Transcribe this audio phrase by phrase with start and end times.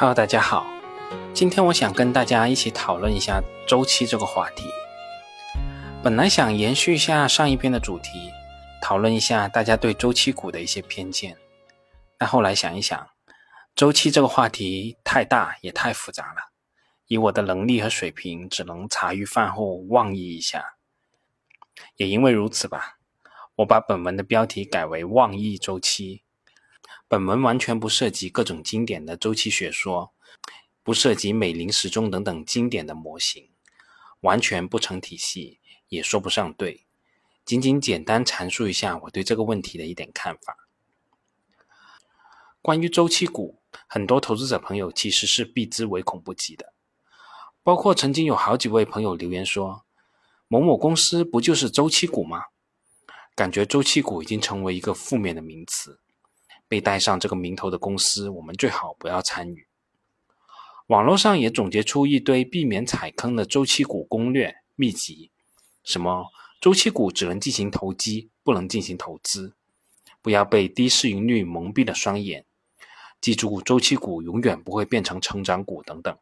[0.00, 0.64] Hello，大家好，
[1.34, 4.68] 今天我想跟大家一起讨论一下周期这个话题。
[6.04, 8.30] 本来想延续一下上一篇的主题，
[8.80, 11.36] 讨论一下大家对周期股的一些偏见，
[12.16, 13.08] 但后来想一想，
[13.74, 16.52] 周期这个话题太大也太复杂了，
[17.08, 20.76] 以我的能力和水平，只能茶余饭后妄议一下。
[21.96, 22.98] 也因为如此吧，
[23.56, 26.22] 我把本文的标题改为“妄议周期”。
[27.10, 30.12] 本文完全不涉及各种经典的周期学说，
[30.82, 33.48] 不涉及美林时钟等等经典的模型，
[34.20, 35.58] 完全不成体系，
[35.88, 36.84] 也说不上对。
[37.46, 40.68] 仅仅简单阐述一下我对这个问题的一点看法。
[42.60, 46.74] 关于周期股，很多投资者朋友其实是避之唯恐不及的，
[47.62, 49.86] 包括曾经有好几位朋友留言说
[50.46, 52.42] ：“某某公司不就是周期股吗？”
[53.34, 56.00] 感觉周期股已经成为一个负面的名词。
[56.68, 59.66] 被带上这个名头的公司，我们最好不要参与。
[60.88, 65.30] 网络上也总结出一堆避免踩坑的周期股攻略秘籍，
[65.82, 66.28] 什么
[66.60, 69.54] 周期股只能进行投机，不能进行投资，
[70.22, 72.46] 不要被低市盈率蒙蔽了双眼，
[73.20, 76.16] 记住周期股永远不会变成成长股等等。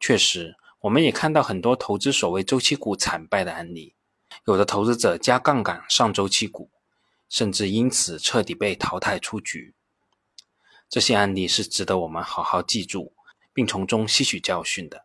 [0.00, 3.94] 确实，我们也看到很多投资所谓周期股惨败的案例，
[4.46, 6.70] 有的投资者加杠杆上周期股。
[7.34, 9.74] 甚至因此彻底被淘汰出局。
[10.88, 13.12] 这些案例是值得我们好好记住，
[13.52, 15.04] 并从中吸取教训的。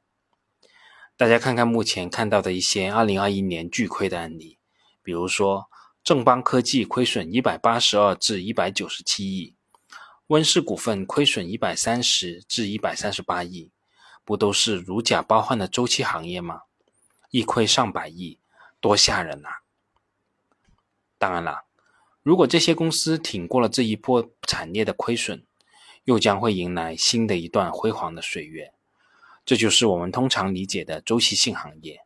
[1.18, 4.60] 大家看看目前看到的一些2021年巨亏的案例，
[5.02, 5.72] 比如说
[6.04, 9.56] 正邦科技亏损182至197亿，
[10.28, 13.72] 温氏股份亏损130至138亿，
[14.24, 16.62] 不都是如假包换的周期行业吗？
[17.32, 18.38] 一亏上百亿，
[18.80, 19.50] 多吓人呐！
[21.18, 21.69] 当然了。
[22.22, 25.46] 如果这些公司挺过了这一波惨烈的亏损，
[26.04, 28.74] 又将会迎来新的一段辉煌的岁月。
[29.46, 32.02] 这就是我们通常理解的周期性行业。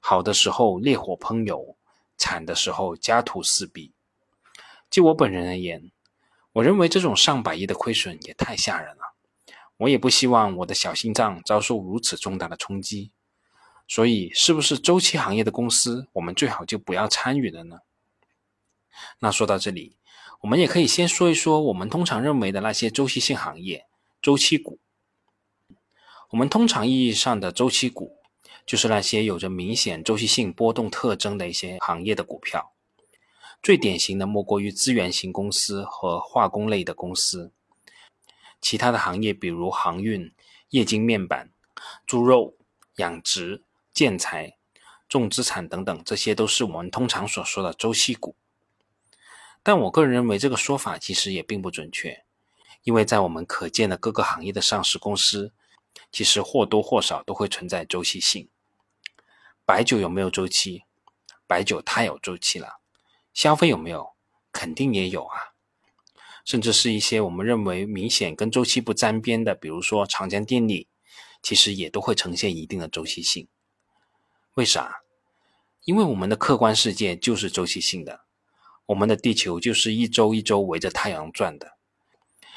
[0.00, 1.76] 好的时候烈火烹油，
[2.16, 3.92] 惨的时候家徒四壁。
[4.88, 5.90] 就我本人而言，
[6.54, 9.14] 我认为这种上百亿的亏损也太吓人了。
[9.78, 13.10] 我也不希望我的小心脏遭受如此重大的冲击。
[13.86, 17.80] 所以，是不是周期行业的公司，我们最好就不要参与了呢？
[19.18, 19.96] 那说到这里，
[20.40, 23.86] 我们也可以先说一说我们通常认为的那些周期性行业、
[24.20, 24.78] 周期股。
[26.30, 28.16] 我们通常意义上的周期股，
[28.66, 32.72] 就是那些有着明显周期性波动特征的一些行业的股票。
[33.62, 37.52] 最典型的莫过于资源型公司和化工类的公司。
[38.60, 40.32] 其他的行业，比如航运、
[40.70, 41.50] 液晶面板、
[42.06, 42.56] 猪肉、
[42.96, 44.56] 养殖、建材、
[45.08, 48.34] 重资产等等，这些都是我们通常所说的周期股。
[49.66, 52.24] 但我个人认为这个说法其实也并不准确，
[52.84, 55.52] 因为在我们可见的各个行业的上市公司，
[56.12, 58.48] 其实或多或少都会存在周期性。
[59.64, 60.84] 白酒有没有周期？
[61.48, 62.78] 白酒太有周期了。
[63.34, 64.14] 消费有没有？
[64.52, 65.36] 肯定也有啊。
[66.44, 70.86] 甚至是一些我们认为明显跟周期不沾边的，比如说长江电力，
[71.42, 73.48] 其实也都会呈现一定的周期性。
[74.54, 75.00] 为啥？
[75.82, 78.25] 因为我们的客观世界就是周期性的。
[78.86, 81.76] 我们的地球就是一周一周围着太阳转的，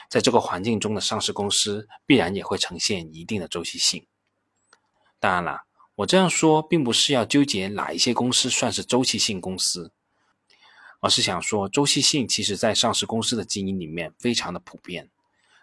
[0.08, 4.06] 在这个环境中的上市公司必然也会呈现一定的周期性。
[5.20, 5.64] 当然了，
[5.96, 9.92] 我这样说并不是要纠结哪一些公司算是周期性公司，
[11.00, 15.10] 而是想说周期性其实在上市公司的经营里面非常的普遍，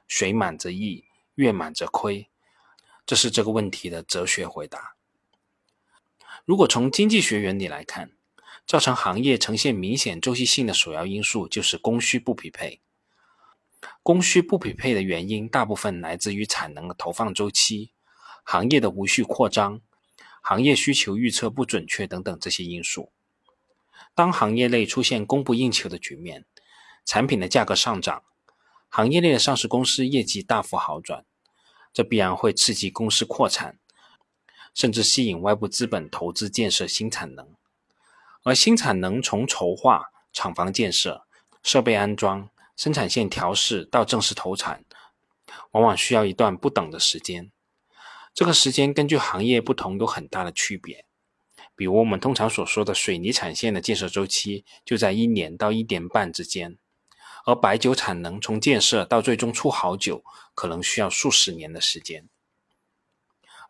[0.08, 1.04] 水满则溢，
[1.36, 2.28] 月满则亏，
[3.06, 4.96] 这是这个问题的哲学回答。
[6.44, 8.15] 如果从经济学原理来看，
[8.66, 12.80] 造成行业呈现明显周期性的首要因素就是供需不匹配。
[14.02, 17.92] 供需不匹配的原因大部分来自于产能的投放周期、
[18.42, 19.80] 行业的无序扩张、
[20.42, 23.12] 行业需求预测不准确等等这些因素。
[24.14, 26.44] 当行业内出现供不应求的局面，
[27.04, 28.24] 产品的价格上涨，
[28.88, 31.24] 行业内的上市公司业绩大幅好转，
[31.92, 33.78] 这必然会刺激公司扩产，
[34.74, 37.54] 甚至吸引外部资本投资建设新产能。
[38.46, 41.26] 而新产能从筹划、厂房建设、
[41.64, 44.84] 设备安装、生产线调试到正式投产，
[45.72, 47.50] 往往需要一段不等的时间。
[48.32, 51.06] 这个时间根据行业不同有很大的区别。
[51.74, 56.78] 比如我们通常所说的水泥产线的建设周期就在一年到一年半之间，
[57.46, 60.22] 而白酒产能从建设到最终出好酒，
[60.54, 62.28] 可能需要数十年的时间。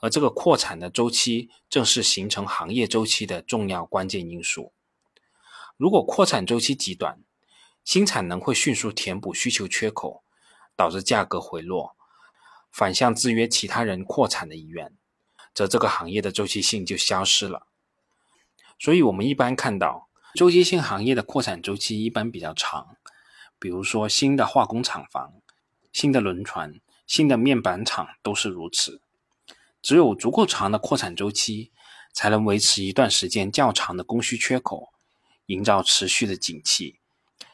[0.01, 4.73] 而这个扩产的周期，正是形成行业周期的重要关键因素。
[5.77, 7.21] 如果扩产周期极短，
[7.85, 10.23] 新产能会迅速填补需求缺口，
[10.75, 11.97] 导致价格回落，
[12.71, 14.93] 反向制约其他人扩产的意愿，
[15.55, 17.67] 则这个行业的周期性就消失了。
[18.79, 22.97] 所以，我们一般看到周期性行业的扩产周期一般比较长，
[23.59, 25.33] 比如说新的化工厂房、
[25.93, 29.01] 新的轮船、新的面板厂都是如此。
[29.87, 31.71] 只有足够长的扩产周期，
[32.13, 34.93] 才能维持一段时间较长的供需缺口，
[35.47, 36.99] 营造持续的景气，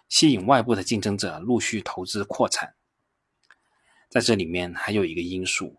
[0.08, 2.74] 吸引外部的竞争者陆续投资扩产。
[4.08, 5.76] 在这里面还有一个因素，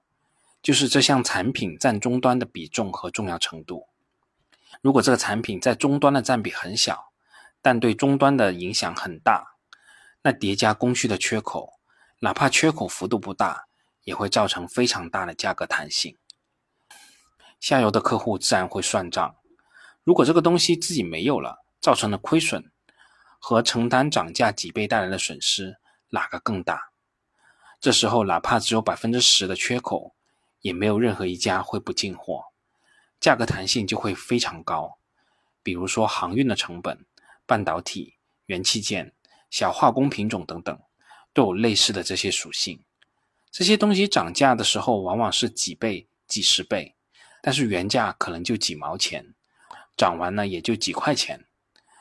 [0.61, 3.87] 就是这项产品占终端的比重和重要程度。
[4.79, 7.11] 如果这个产品在终端的占比很小，
[7.63, 9.55] 但对终端的影响很大，
[10.21, 11.79] 那叠加供需的缺口，
[12.19, 13.65] 哪怕缺口幅度不大，
[14.03, 16.15] 也会造成非常大的价格弹性。
[17.63, 19.37] 下游的客户自然会算账，
[20.03, 22.69] 如果这个东西自己没有了，造成了亏损，
[23.39, 25.77] 和承担涨价几倍带来的损失，
[26.09, 26.91] 哪个更大？
[27.79, 30.13] 这时候哪怕只有百分之十的缺口，
[30.59, 32.47] 也没有任何一家会不进货。
[33.21, 34.97] 价格弹性就会非常高，
[35.63, 37.05] 比如说航运的成本、
[37.45, 38.15] 半导体、
[38.47, 39.13] 元器件、
[39.49, 40.77] 小化工品种等等，
[41.31, 42.83] 都有类似的这些属性。
[43.49, 46.95] 这些东西涨价的时候，往往是几倍、几十倍，
[47.45, 49.33] 但是原价可能就几毛钱，
[49.97, 51.45] 涨完了也就几块钱，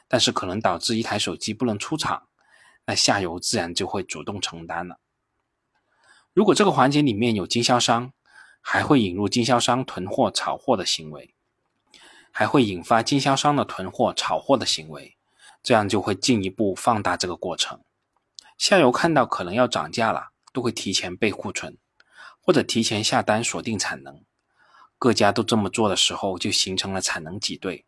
[0.07, 2.29] 但是可能导致一台手机不能出厂，
[2.87, 5.01] 那下游自然就会主动承担了。
[6.33, 8.13] 如果这个环节里面有经销商，
[8.61, 11.35] 还会引入经销商囤货炒货的行为，
[12.31, 15.17] 还会引发经销商的囤货炒货的行为，
[15.61, 17.81] 这样就会进一步放大这个过程。
[18.57, 21.77] 下游看到可能要涨价了，都会提前备库存，
[22.41, 24.25] 或者提前下单锁定产能。
[25.03, 27.85] 各家都这么做的时候，就形成了产能挤兑，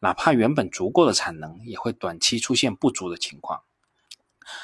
[0.00, 3.62] 哪怕原本足够的产能，也会短期出现不足的情况。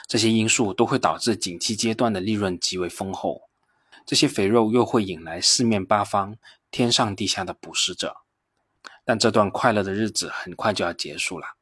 [0.08, 3.42] 这些因素都会导致景气阶段的利润极为丰厚。
[4.04, 6.36] 这些肥肉又会引来四面八方、
[6.72, 8.16] 天上地下的捕食者，
[9.04, 11.54] 但这段快乐的日子很快就要结束了。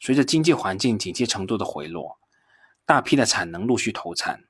[0.00, 2.18] 随着经济环境景气程度的回落，
[2.86, 4.44] 大批的产能陆续投产，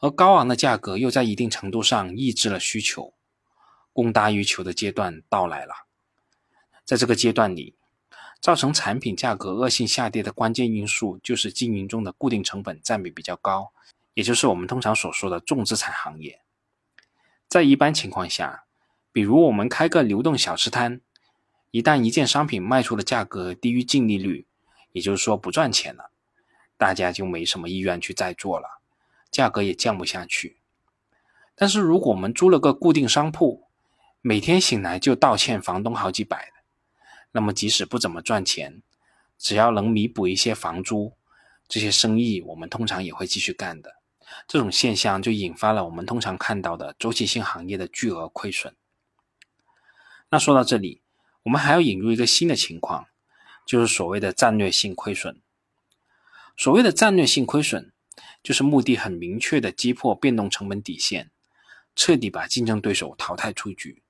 [0.00, 3.14] 而高昂的价格又在一定程度上抑制了需求，
[3.92, 5.74] 供大于求的阶段到来了。
[6.84, 7.76] 在这个阶段里，
[8.40, 13.72] 造成产品价格恶性下跌的关键因素就是经营中的固定成本占比比较高，
[14.14, 16.40] 也就是我们通常所说的重资产行业。
[17.48, 18.64] 在一般情况下，
[19.12, 21.00] 比如我们开个流动小吃摊，
[21.70, 24.46] 一旦一件商品卖出的价格低于净利率，
[24.92, 26.10] 也就是说不赚钱了，
[26.76, 28.80] 大家就没什么意愿去再做了，
[29.30, 30.58] 价格也降不下去。
[31.54, 33.68] 但是如果我们租了个固定商铺，
[34.24, 36.62] 每天醒来就倒欠房东好几百的，
[37.32, 38.80] 那么即使不怎么赚钱，
[39.36, 41.14] 只要能弥补一些房租，
[41.66, 43.96] 这些生意我们通常也会继续干的。
[44.46, 48.76] 这种现象就引发了我们通常看到的周期性行业的巨额亏损。
[50.30, 51.02] 那说到这里，
[51.42, 53.08] 我们还要引入一个新的情况，
[53.66, 55.40] 就是所谓的战略性亏损。
[56.56, 57.92] 所谓的战略性亏损，
[58.40, 61.32] 就是目的很明确的击破变动成本底线，
[61.96, 64.01] 彻底把竞争对手淘汰出局。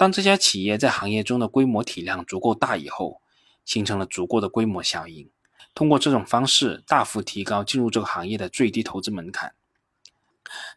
[0.00, 3.20] 当这家企业在行业中的规模体量足够大以后，
[3.66, 5.28] 形成了足够的规模效应。
[5.74, 9.52] 通过这种方式大幅提高进入这个行业的最低投资门槛。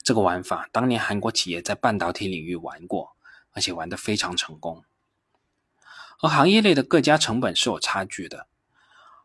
[0.04, 3.16] 这个玩法当年韩国企业在半导体领域玩过，
[3.54, 4.84] 而且玩得非常成功。
[6.20, 8.48] 而行业内的各家成本是有差距的。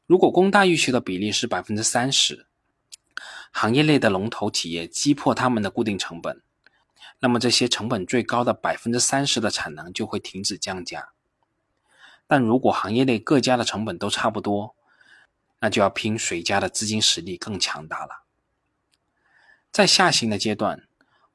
[0.07, 2.47] 如果供大于求的比例是百分之三十，
[3.51, 6.41] 行业内的龙头企业击破他们的固定成本，
[7.21, 11.11] 那么这些成本最高的百分之三十的产能就会停止降价。
[12.27, 14.77] 但如果行业内各家的成本都差不多，
[15.61, 18.25] 那就要拼谁家的资金实力更强大了。
[19.73, 20.87] 在下行的阶段，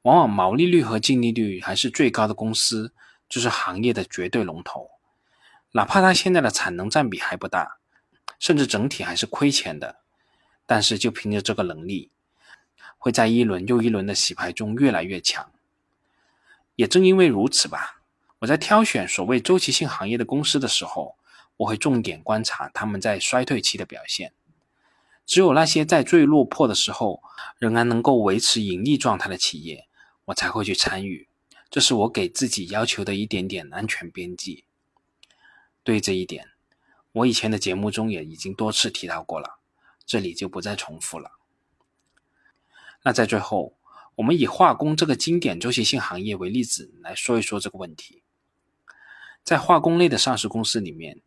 [0.02, 2.94] 往往毛利率和净利率还是最高的公司，
[3.28, 4.90] 就是行业的绝对龙头。
[5.72, 7.78] 哪怕它现在的产能占比还不大，
[8.38, 9.96] 甚至整体还是亏钱的，
[10.64, 12.12] 但是就凭着这个能力，
[13.04, 15.52] 会在一轮又一轮的洗牌中越来越强。
[16.76, 18.00] 也正因为如此吧，
[18.38, 21.16] 我在挑选所谓周期性行业的公司的时候。
[21.58, 24.32] 我会重点观察他们在衰退期的表现，
[25.24, 27.22] 只有那些在最落魄的时候
[27.58, 29.86] 仍然能够维持盈利状态的企业，
[30.24, 31.28] 我才会去参与。
[31.70, 34.64] 这是我给自己要求的一点点安全边际。
[35.84, 36.48] 对这一点，
[37.12, 39.60] 我以前的节目中也已经多次提到过了，
[40.04, 41.30] 这里就不再重复了。
[43.04, 43.76] 那在最后，
[44.16, 48.22] 我们以化工这个经典周期性行业为例子来说一说这个问题。
[49.42, 51.20] 在化工类的上市公司里面，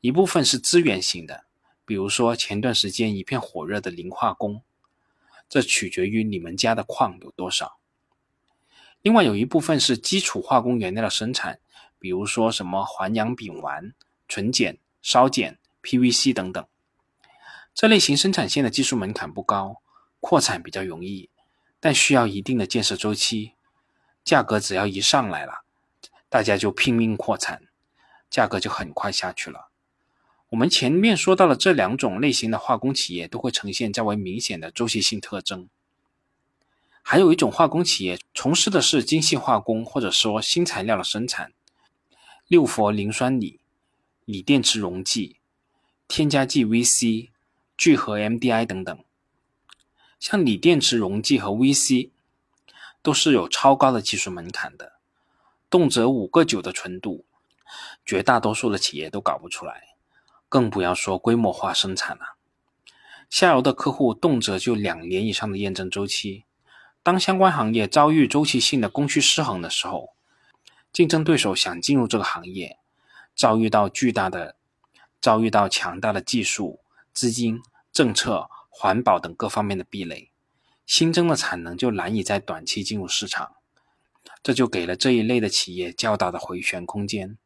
[0.00, 1.44] 一部分是资源型的，
[1.84, 4.62] 比如说前段时间一片火热的磷化工，
[5.48, 7.78] 这取决于你们家的矿有多少。
[9.00, 11.60] 另外有一部分是基础化工原料的生产，
[12.00, 13.92] 比如说什么环氧丙烷、
[14.26, 16.66] 纯碱、烧碱、PVC 等等。
[17.72, 19.80] 这类型生产线的技术门槛不高，
[20.26, 21.28] 扩产比较容易，
[21.78, 23.52] 但需要一定的建设周期。
[24.24, 25.64] 价格只要一上来了，
[26.30, 27.64] 大家就拼命扩产，
[28.30, 29.68] 价格就很快下去了。
[30.48, 35.68] 我们前面说到了这两种类型的化工企业都会呈现较为明显的周期性特征。
[37.02, 41.52] 还有一种化工企业从事的是精细化工，或者说新材料的生产，
[42.48, 43.60] 六氟磷酸锂、
[44.24, 45.36] 锂电池溶剂、
[46.08, 47.28] 添加剂 VC、
[47.76, 48.98] 聚合 MDI 等等。
[50.24, 52.08] 像锂电池溶剂和 VC
[53.02, 54.94] 都是有超高的技术门槛的，
[55.68, 57.26] 动辄五个九的纯度，
[58.06, 59.82] 绝大多数的企业都搞不出来，
[60.48, 62.36] 更不要说规模化生产了。
[63.28, 66.44] 下游的客户动辄就两年以上的验证周期。
[67.02, 70.14] 当相关行业遭遇周期性的供需失衡的时候，
[70.90, 72.78] 竞争对手想进入这个行业，
[73.36, 74.56] 遭遇到巨大的、
[75.20, 76.80] 遭遇到强大的技术、
[77.12, 77.60] 资金、
[77.92, 80.32] 政策、环保等各方面的壁垒，
[80.84, 83.54] 新增的产能就难以在短期进入市场，
[84.42, 87.38] 这就给了这一类的企业较大的回旋空间。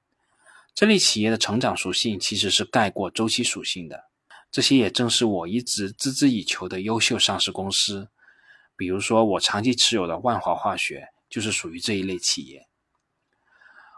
[0.75, 4.05] 这类企业的成长属性其实是盖过周期属性的，
[4.51, 8.09] 这些也正是我一直孜孜以求的优秀上市公司。
[8.75, 12.67] 比如说，我长期持有的万华化学就是属于这一类企业。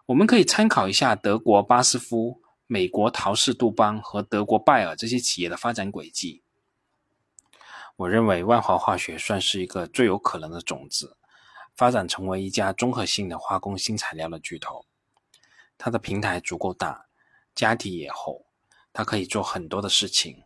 [0.07, 6.43] 我们可以参考一下德国巴斯夫、美国陶氏杜邦和德国拜耳这些企业的发展轨迹。
[8.01, 11.19] 我认为万华化学算是一个最有可能的种子，
[11.77, 14.87] 发展成为一家综合性的化工新材料的巨头。
[15.77, 17.05] 它的平台足够大，
[17.55, 18.47] 家底也厚，
[18.95, 20.45] 它可以做很多的事情，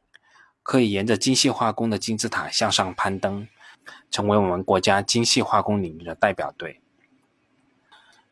[0.64, 3.46] 可以沿着精细化工的金字塔向上攀登。
[4.10, 6.80] 成为我们国家精细化工领域的代表队。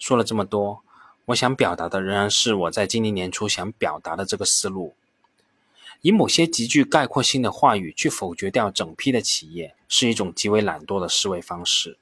[0.00, 0.82] 说了这么多，
[1.26, 4.96] 我想表达的仍然是我在今年年初想表达的这个思路：
[6.02, 11.96] 以某些极具概括性的话语去否决掉整批的企业，是一种极为懒惰的思维方式。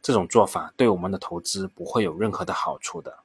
[0.00, 3.18] 这种做法对我们的投资不会有任何的好处的。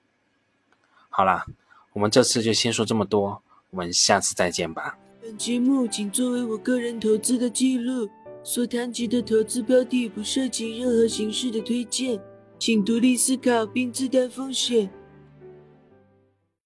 [1.10, 1.46] 好啦，
[1.94, 4.98] 我们这次就先说这么多，我们下次再见吧。
[5.22, 8.10] 本节目仅作为我个人投资的记录。
[8.48, 12.22] 所谈及的投资标的不涉及任何形式的推荐，
[12.60, 14.88] 请独立思考并自担风险。